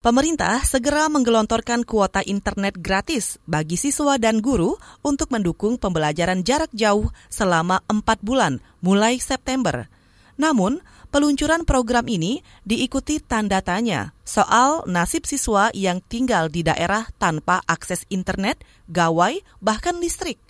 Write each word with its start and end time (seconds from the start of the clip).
Pemerintah 0.00 0.64
segera 0.64 1.12
menggelontorkan 1.12 1.84
kuota 1.84 2.24
internet 2.24 2.72
gratis 2.80 3.36
bagi 3.44 3.76
siswa 3.76 4.16
dan 4.16 4.40
guru 4.40 4.80
untuk 5.04 5.28
mendukung 5.28 5.76
pembelajaran 5.76 6.40
jarak 6.40 6.72
jauh 6.72 7.12
selama 7.28 7.84
empat 7.84 8.16
bulan 8.24 8.64
mulai 8.80 9.20
September. 9.20 9.92
Namun, 10.40 10.80
peluncuran 11.12 11.68
program 11.68 12.08
ini 12.08 12.40
diikuti 12.64 13.20
tanda 13.20 13.60
tanya 13.60 14.16
soal 14.24 14.88
nasib 14.88 15.28
siswa 15.28 15.68
yang 15.76 16.00
tinggal 16.00 16.48
di 16.48 16.64
daerah 16.64 17.04
tanpa 17.20 17.60
akses 17.68 18.08
internet, 18.08 18.56
gawai, 18.88 19.44
bahkan 19.60 20.00
listrik. 20.00 20.40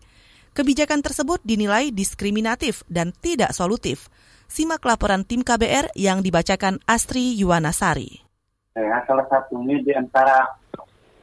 Kebijakan 0.55 1.03
tersebut 1.03 1.43
dinilai 1.43 1.91
diskriminatif 1.91 2.87
dan 2.87 3.11
tidak 3.19 3.51
solutif. 3.51 4.14
Simak 4.46 4.87
laporan 4.87 5.27
tim 5.27 5.43
KBR 5.43 5.91
yang 5.98 6.23
dibacakan 6.23 6.79
Astri 6.87 7.35
Yuwanasari. 7.35 8.29
Ya, 8.79 9.02
salah 9.02 9.27
satunya 9.27 9.82
di 9.82 9.93
antara 9.95 10.46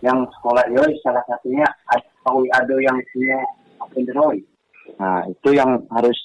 yang 0.04 0.27
sekolah 0.35 0.67
Yoi, 0.67 0.94
salah 0.99 1.23
satunya 1.26 1.63
ada 2.54 2.76
yang 2.77 2.99
punya 3.16 3.40
Android. 3.95 4.44
Nah, 4.99 5.23
itu 5.31 5.55
yang 5.55 5.80
harus 5.90 6.18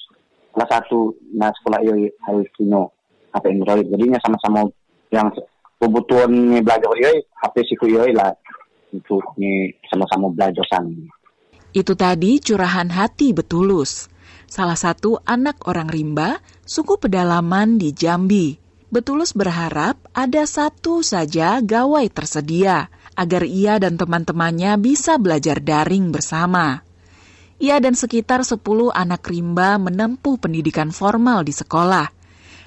salah 0.51 0.69
satu 0.79 1.15
nah 1.33 1.49
sekolah 1.63 1.81
Yoi 1.87 2.11
harus 2.27 2.47
punya 2.59 2.85
HP 3.33 3.45
Android. 3.55 3.87
Jadinya 3.89 4.19
sama-sama 4.21 4.67
yang 5.15 5.31
kebutuhan 5.79 6.31
belajar 6.61 6.91
Yoi, 6.91 7.23
HP 7.39 7.55
siku 7.71 7.87
Yoi 7.87 8.13
lah. 8.13 8.35
Itu 8.93 9.23
sama-sama 9.89 10.29
belajar 10.35 10.67
sana. 10.69 10.91
Itu 11.73 11.97
tadi 11.97 12.37
curahan 12.45 12.93
hati 12.93 13.33
Betulus, 13.33 14.13
salah 14.45 14.77
satu 14.77 15.17
anak 15.25 15.65
orang 15.65 15.89
rimba, 15.89 16.45
suku 16.67 17.01
pedalaman 17.01 17.81
di 17.81 17.97
Jambi. 17.97 18.62
Betulus 18.93 19.33
berharap 19.33 19.97
ada 20.13 20.45
satu 20.45 21.01
saja 21.01 21.65
gawai 21.65 22.13
tersedia 22.13 22.93
agar 23.17 23.41
ia 23.49 23.81
dan 23.81 23.97
teman-temannya 23.97 24.77
bisa 24.77 25.17
belajar 25.17 25.65
daring 25.65 26.13
bersama. 26.13 26.85
Ia 27.57 27.81
dan 27.81 27.97
sekitar 27.97 28.45
10 28.45 28.61
anak 28.93 29.25
rimba 29.33 29.81
menempuh 29.81 30.37
pendidikan 30.37 30.93
formal 30.93 31.41
di 31.41 31.57
sekolah. 31.57 32.05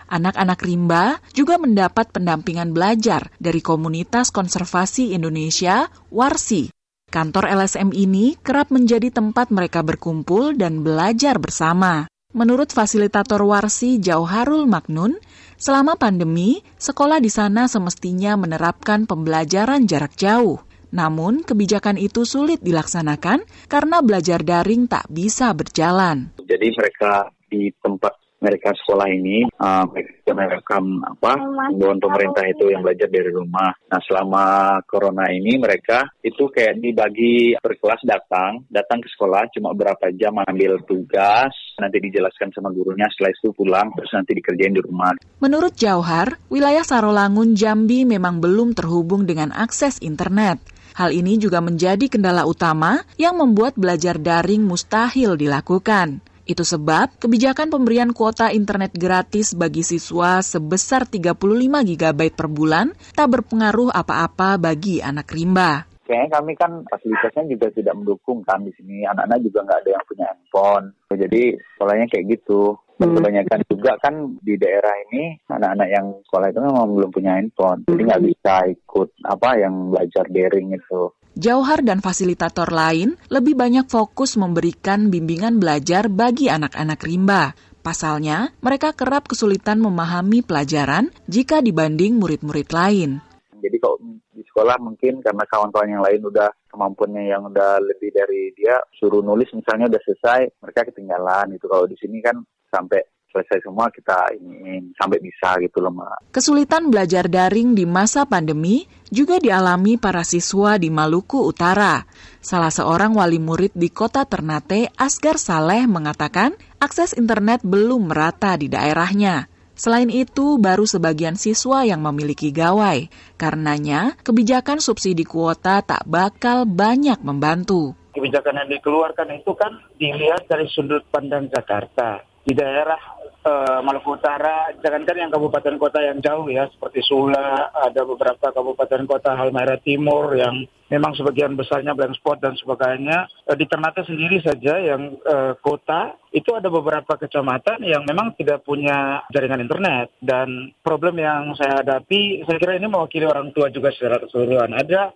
Anak-anak 0.10 0.66
rimba 0.66 1.22
juga 1.38 1.62
mendapat 1.62 2.10
pendampingan 2.10 2.74
belajar 2.74 3.30
dari 3.38 3.62
komunitas 3.62 4.34
konservasi 4.34 5.14
Indonesia, 5.14 5.94
Warsi. 6.10 6.74
Kantor 7.06 7.54
LSM 7.54 7.94
ini 7.94 8.34
kerap 8.42 8.74
menjadi 8.74 9.14
tempat 9.14 9.54
mereka 9.54 9.86
berkumpul 9.86 10.58
dan 10.58 10.82
belajar 10.82 11.38
bersama. 11.38 12.10
Menurut 12.36 12.76
fasilitator 12.76 13.40
Warsi 13.48 13.98
Jauharul 14.04 14.68
Maknun, 14.68 15.16
Selama 15.56 15.96
pandemi, 15.96 16.60
sekolah 16.76 17.24
di 17.24 17.32
sana 17.32 17.72
semestinya 17.72 18.36
menerapkan 18.36 19.08
pembelajaran 19.08 19.88
jarak 19.88 20.20
jauh. 20.20 20.60
Namun, 20.92 21.48
kebijakan 21.48 21.96
itu 21.96 22.28
sulit 22.28 22.60
dilaksanakan 22.60 23.44
karena 23.72 24.04
belajar 24.04 24.44
daring 24.44 24.88
tak 24.92 25.08
bisa 25.08 25.56
berjalan. 25.56 26.36
Jadi 26.44 26.68
mereka 26.76 27.32
di 27.48 27.72
tempat 27.80 28.20
mereka 28.40 28.76
sekolah 28.76 29.08
ini 29.10 29.48
uh, 29.58 29.84
mereka 29.90 30.32
merekam 30.36 31.02
apa 31.02 31.34
himbauan 31.72 32.00
pemerintah 32.02 32.44
itu 32.46 32.70
yang 32.70 32.84
belajar 32.84 33.08
dari 33.08 33.32
rumah. 33.32 33.72
Nah 33.88 34.02
selama 34.04 34.46
corona 34.86 35.32
ini 35.32 35.56
mereka 35.58 36.06
itu 36.22 36.52
kayak 36.52 36.78
dibagi 36.80 37.56
per 37.58 37.80
kelas 37.80 38.02
datang 38.04 38.68
datang 38.68 39.00
ke 39.02 39.08
sekolah 39.16 39.48
cuma 39.56 39.72
berapa 39.72 40.12
jam 40.20 40.36
ambil 40.44 40.82
tugas 40.84 41.54
nanti 41.80 41.98
dijelaskan 42.00 42.52
sama 42.56 42.72
gurunya 42.72 43.08
setelah 43.12 43.32
itu 43.32 43.52
pulang 43.52 43.88
terus 43.96 44.12
nanti 44.16 44.32
dikerjain 44.36 44.76
di 44.76 44.82
rumah. 44.84 45.16
Menurut 45.44 45.76
Jauhar, 45.76 46.40
wilayah 46.48 46.84
Sarolangun 46.84 47.56
Jambi 47.56 48.08
memang 48.08 48.40
belum 48.40 48.76
terhubung 48.76 49.28
dengan 49.28 49.52
akses 49.56 50.00
internet. 50.04 50.60
Hal 50.96 51.12
ini 51.12 51.36
juga 51.36 51.60
menjadi 51.60 52.08
kendala 52.08 52.48
utama 52.48 53.04
yang 53.20 53.36
membuat 53.36 53.76
belajar 53.76 54.16
daring 54.16 54.64
mustahil 54.64 55.36
dilakukan. 55.36 56.24
Itu 56.46 56.62
sebab 56.62 57.18
kebijakan 57.18 57.74
pemberian 57.74 58.14
kuota 58.14 58.54
internet 58.54 58.94
gratis 58.94 59.58
bagi 59.58 59.82
siswa 59.82 60.46
sebesar 60.46 61.10
35 61.10 61.34
GB 61.82 62.20
per 62.38 62.46
bulan 62.46 62.94
tak 63.18 63.34
berpengaruh 63.34 63.90
apa-apa 63.90 64.62
bagi 64.62 65.02
anak 65.02 65.34
rimba. 65.34 65.90
Kayaknya 66.06 66.30
kami 66.38 66.54
kan 66.54 66.72
fasilitasnya 66.86 67.50
juga 67.50 67.74
tidak 67.74 67.98
mendukung 67.98 68.46
kan 68.46 68.62
di 68.62 68.70
sini. 68.78 69.10
Anak-anak 69.10 69.42
juga 69.42 69.60
nggak 69.66 69.80
ada 69.82 69.90
yang 69.90 70.06
punya 70.06 70.26
handphone. 70.30 70.86
Jadi 71.10 71.44
sekolahnya 71.58 72.06
kayak 72.14 72.26
gitu. 72.30 72.78
Dan 72.96 73.12
hmm. 73.12 73.18
kebanyakan 73.20 73.60
juga 73.68 73.92
kan 74.00 74.16
di 74.40 74.56
daerah 74.56 74.96
ini 75.10 75.36
anak-anak 75.52 75.88
yang 75.92 76.06
sekolah 76.32 76.48
itu 76.52 76.60
memang 76.64 76.88
belum 76.96 77.12
punya 77.12 77.32
handphone. 77.36 77.84
Jadi 77.92 78.02
nggak 78.08 78.22
hmm. 78.24 78.30
bisa 78.32 78.54
ikut 78.72 79.10
apa 79.28 79.50
yang 79.60 79.74
belajar 79.92 80.26
daring 80.32 80.70
itu. 80.72 81.02
Jauhar 81.36 81.84
dan 81.84 82.00
fasilitator 82.00 82.72
lain 82.72 83.20
lebih 83.28 83.60
banyak 83.60 83.92
fokus 83.92 84.40
memberikan 84.40 85.12
bimbingan 85.12 85.60
belajar 85.60 86.08
bagi 86.08 86.48
anak-anak 86.48 87.00
rimba. 87.04 87.52
Pasalnya, 87.84 88.50
mereka 88.66 88.98
kerap 88.98 89.30
kesulitan 89.30 89.78
memahami 89.78 90.42
pelajaran 90.42 91.12
jika 91.30 91.62
dibanding 91.62 92.18
murid-murid 92.18 92.72
lain. 92.74 93.22
Jadi 93.62 93.78
kalau 93.78 94.00
di 94.34 94.42
sekolah 94.42 94.80
mungkin 94.82 95.22
karena 95.22 95.44
kawan-kawan 95.46 95.94
yang 95.94 96.02
lain 96.02 96.24
udah 96.24 96.50
kemampuannya 96.72 97.30
yang 97.30 97.46
udah 97.46 97.78
lebih 97.84 98.10
dari 98.10 98.50
dia 98.58 98.80
suruh 98.98 99.22
nulis 99.22 99.52
misalnya 99.54 99.92
udah 99.92 100.02
selesai, 100.02 100.42
mereka 100.64 100.88
ketinggalan 100.90 101.54
itu. 101.54 101.68
Kalau 101.70 101.86
di 101.86 102.00
sini 102.00 102.24
kan 102.26 102.42
sampai 102.76 103.00
selesai 103.36 103.68
semua 103.68 103.92
kita 103.92 104.32
ingin 104.40 104.96
sampai 104.96 105.20
bisa 105.20 105.60
gitu 105.60 105.84
loh 105.84 105.92
Mbak. 105.92 106.32
Kesulitan 106.32 106.88
belajar 106.88 107.28
daring 107.28 107.76
di 107.76 107.84
masa 107.84 108.24
pandemi 108.24 108.88
juga 109.12 109.36
dialami 109.44 110.00
para 110.00 110.24
siswa 110.24 110.80
di 110.80 110.88
Maluku 110.88 111.44
Utara. 111.44 112.08
Salah 112.40 112.72
seorang 112.72 113.12
wali 113.12 113.44
murid 113.44 113.76
di 113.76 113.92
kota 113.92 114.24
Ternate, 114.24 114.88
Asgar 114.96 115.36
Saleh 115.36 115.84
mengatakan 115.84 116.56
akses 116.80 117.12
internet 117.20 117.60
belum 117.68 118.08
merata 118.08 118.56
di 118.56 118.72
daerahnya. 118.72 119.52
Selain 119.76 120.08
itu, 120.08 120.56
baru 120.56 120.88
sebagian 120.88 121.36
siswa 121.36 121.84
yang 121.84 122.00
memiliki 122.00 122.56
gawai. 122.56 123.12
Karenanya, 123.36 124.16
kebijakan 124.24 124.80
subsidi 124.80 125.28
kuota 125.28 125.84
tak 125.84 126.08
bakal 126.08 126.64
banyak 126.64 127.20
membantu. 127.20 127.92
Kebijakan 128.16 128.64
yang 128.64 128.70
dikeluarkan 128.72 129.36
itu 129.36 129.52
kan 129.60 129.76
dilihat 130.00 130.48
dari 130.48 130.64
sudut 130.72 131.04
pandang 131.12 131.52
Jakarta. 131.52 132.24
Di 132.46 132.54
daerah 132.54 133.02
uh, 133.42 133.82
Maluku 133.82 134.14
Utara, 134.14 134.70
jangankan 134.78 135.18
yang 135.18 135.34
kabupaten 135.34 135.82
kota 135.82 135.98
yang 135.98 136.22
jauh 136.22 136.46
ya, 136.46 136.70
seperti 136.70 137.02
Sula, 137.02 137.74
ada 137.74 138.06
beberapa 138.06 138.54
kabupaten 138.54 139.10
kota 139.10 139.34
Halmahera 139.34 139.82
Timur 139.82 140.30
yang 140.38 140.70
memang 140.94 141.18
sebagian 141.18 141.58
besarnya 141.58 141.98
blank 141.98 142.14
spot 142.22 142.46
dan 142.46 142.54
sebagainya. 142.54 143.26
Uh, 143.50 143.58
di 143.58 143.66
Ternate 143.66 144.06
sendiri 144.06 144.46
saja 144.46 144.78
yang 144.78 145.18
uh, 145.26 145.58
kota 145.58 146.14
itu 146.30 146.54
ada 146.54 146.70
beberapa 146.70 147.18
kecamatan 147.18 147.82
yang 147.82 148.06
memang 148.06 148.38
tidak 148.38 148.62
punya 148.62 149.26
jaringan 149.34 149.66
internet 149.66 150.14
dan 150.22 150.70
problem 150.86 151.18
yang 151.18 151.58
saya 151.58 151.82
hadapi, 151.82 152.46
saya 152.46 152.62
kira 152.62 152.78
ini 152.78 152.86
mewakili 152.86 153.26
orang 153.26 153.50
tua 153.58 153.74
juga 153.74 153.90
secara 153.90 154.22
keseluruhan. 154.22 154.70
Ada 154.70 155.10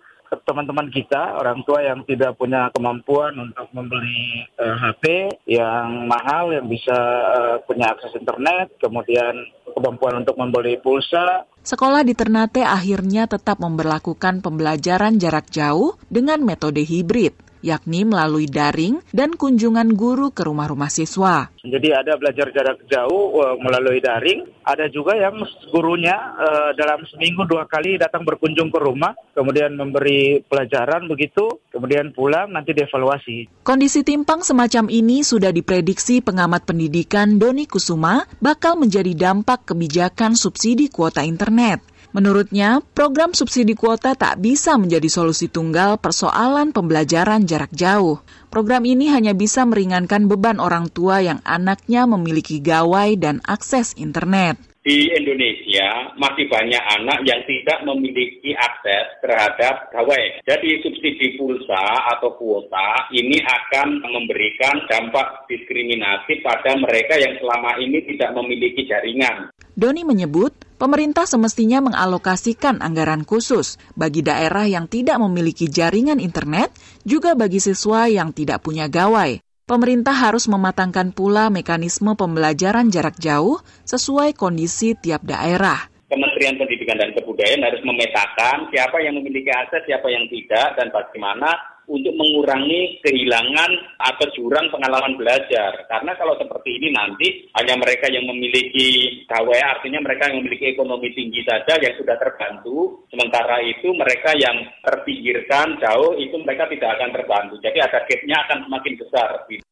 teman-teman 0.46 0.86
kita 0.94 1.34
orang 1.38 1.66
tua 1.66 1.82
yang 1.82 2.06
tidak 2.06 2.38
punya 2.38 2.70
kemampuan 2.70 3.34
untuk 3.34 3.66
membeli 3.74 4.46
uh, 4.58 4.62
eh, 4.62 4.76
HP 4.78 5.04
yang 5.50 6.06
mahal 6.06 6.54
yang 6.54 6.70
bisa 6.70 6.94
uh, 7.26 7.56
punya 7.66 7.90
akses 7.90 8.14
internet, 8.14 8.70
kemudian 8.78 9.34
kemampuan 9.74 10.22
untuk 10.22 10.38
membeli 10.38 10.78
pulsa. 10.78 11.46
Sekolah 11.60 12.06
di 12.06 12.14
Ternate 12.14 12.62
akhirnya 12.64 13.26
tetap 13.26 13.58
memperlakukan 13.58 14.40
pembelajaran 14.40 15.18
jarak 15.18 15.50
jauh 15.50 15.98
dengan 16.08 16.40
metode 16.40 16.80
hibrid 16.86 17.49
yakni 17.60 18.08
melalui 18.08 18.48
daring 18.48 19.00
dan 19.12 19.36
kunjungan 19.36 19.92
guru 19.96 20.32
ke 20.32 20.44
rumah-rumah 20.44 20.88
siswa. 20.88 21.48
Jadi 21.60 21.92
ada 21.92 22.16
belajar 22.16 22.48
jarak 22.50 22.84
jauh 22.88 23.36
uh, 23.36 23.56
melalui 23.60 24.00
daring, 24.00 24.48
ada 24.64 24.88
juga 24.88 25.12
yang 25.16 25.44
gurunya 25.68 26.16
uh, 26.16 26.70
dalam 26.72 27.04
seminggu 27.08 27.44
dua 27.44 27.68
kali 27.68 28.00
datang 28.00 28.24
berkunjung 28.24 28.72
ke 28.72 28.78
rumah, 28.80 29.12
kemudian 29.36 29.76
memberi 29.76 30.40
pelajaran 30.44 31.04
begitu, 31.04 31.60
kemudian 31.68 32.16
pulang 32.16 32.48
nanti 32.48 32.72
dievaluasi. 32.72 33.60
Kondisi 33.60 34.00
timpang 34.00 34.40
semacam 34.40 34.88
ini 34.88 35.20
sudah 35.20 35.52
diprediksi 35.52 36.24
pengamat 36.24 36.64
pendidikan 36.64 37.36
Doni 37.36 37.68
Kusuma 37.68 38.24
bakal 38.40 38.80
menjadi 38.80 39.12
dampak 39.12 39.68
kebijakan 39.68 40.32
subsidi 40.32 40.88
kuota 40.88 41.20
internet. 41.20 41.89
Menurutnya, 42.10 42.82
program 42.90 43.30
subsidi 43.38 43.78
kuota 43.78 44.18
tak 44.18 44.42
bisa 44.42 44.74
menjadi 44.74 45.06
solusi 45.06 45.46
tunggal 45.46 45.94
persoalan 46.02 46.74
pembelajaran 46.74 47.46
jarak 47.46 47.70
jauh. 47.70 48.18
Program 48.50 48.82
ini 48.82 49.14
hanya 49.14 49.30
bisa 49.30 49.62
meringankan 49.62 50.26
beban 50.26 50.58
orang 50.58 50.90
tua 50.90 51.22
yang 51.22 51.38
anaknya 51.46 52.10
memiliki 52.10 52.58
gawai 52.58 53.14
dan 53.14 53.38
akses 53.46 53.94
internet. 53.94 54.58
Di 54.80 55.12
Indonesia 55.12 56.16
masih 56.16 56.48
banyak 56.48 56.80
anak 56.98 57.20
yang 57.28 57.44
tidak 57.44 57.84
memiliki 57.84 58.56
akses 58.58 59.22
terhadap 59.22 59.92
gawai. 59.92 60.40
Jadi 60.42 60.82
subsidi 60.82 61.36
pulsa 61.38 61.84
atau 62.16 62.34
kuota 62.34 63.06
ini 63.12 63.38
akan 63.44 64.02
memberikan 64.02 64.82
dampak 64.88 65.46
diskriminasi 65.46 66.42
pada 66.42 66.74
mereka 66.80 67.20
yang 67.20 67.36
selama 67.38 67.76
ini 67.76 68.02
tidak 68.08 68.32
memiliki 68.34 68.88
jaringan. 68.88 69.52
Doni 69.76 70.02
menyebut 70.02 70.69
Pemerintah 70.80 71.28
semestinya 71.28 71.84
mengalokasikan 71.84 72.80
anggaran 72.80 73.28
khusus 73.28 73.76
bagi 73.92 74.24
daerah 74.24 74.64
yang 74.64 74.88
tidak 74.88 75.20
memiliki 75.20 75.68
jaringan 75.68 76.16
internet, 76.16 76.72
juga 77.04 77.36
bagi 77.36 77.60
siswa 77.60 78.08
yang 78.08 78.32
tidak 78.32 78.64
punya 78.64 78.88
gawai. 78.88 79.44
Pemerintah 79.68 80.16
harus 80.16 80.48
mematangkan 80.48 81.12
pula 81.12 81.52
mekanisme 81.52 82.16
pembelajaran 82.16 82.88
jarak 82.88 83.20
jauh 83.20 83.60
sesuai 83.84 84.32
kondisi 84.32 84.96
tiap 84.96 85.20
daerah. 85.20 85.84
Kementerian 86.08 86.56
Pendidikan 86.56 86.96
dan 86.96 87.12
Kebudayaan 87.12 87.60
harus 87.60 87.84
memetakan 87.84 88.72
siapa 88.72 89.04
yang 89.04 89.20
memiliki 89.20 89.52
akses, 89.52 89.84
siapa 89.84 90.08
yang 90.08 90.24
tidak, 90.32 90.80
dan 90.80 90.88
bagaimana 90.88 91.60
untuk 91.90 92.14
mengurangi 92.14 93.02
kehilangan 93.02 93.70
atau 93.98 94.26
jurang 94.38 94.70
pengalaman 94.70 95.18
belajar. 95.18 95.90
Karena 95.90 96.14
kalau 96.14 96.38
seperti 96.38 96.78
ini 96.78 96.88
nanti 96.94 97.50
hanya 97.58 97.74
mereka 97.74 98.06
yang 98.06 98.24
memiliki 98.30 99.20
KW, 99.26 99.50
artinya 99.58 99.98
mereka 100.06 100.30
yang 100.30 100.46
memiliki 100.46 100.70
ekonomi 100.70 101.10
tinggi 101.10 101.42
saja 101.42 101.74
yang 101.82 101.94
sudah 101.98 102.14
terbantu. 102.16 103.02
Sementara 103.10 103.58
itu 103.66 103.90
mereka 103.90 104.30
yang 104.38 104.70
terpinggirkan 104.86 105.82
jauh 105.82 106.14
itu 106.14 106.38
mereka 106.46 106.70
tidak 106.70 106.94
akan 106.96 107.10
terbantu. 107.10 107.54
Jadi 107.58 107.78
ada 107.82 107.98
gap-nya 108.06 108.36
akan 108.46 108.58
semakin 108.70 108.94
besar. 108.94 109.28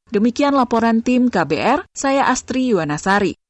Demikian 0.09 0.57
laporan 0.57 1.05
tim 1.05 1.31
KBR, 1.31 1.87
saya 1.95 2.27
Astri 2.27 2.73
Yuwanasari. 2.75 3.48